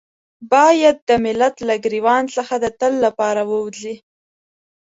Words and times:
بايد 0.51 0.97
د 1.09 1.11
ملت 1.25 1.55
له 1.67 1.75
ګرېوان 1.83 2.23
څخه 2.35 2.53
د 2.63 2.65
تل 2.79 2.93
لپاره 3.05 3.41
ووځي. 3.49 3.95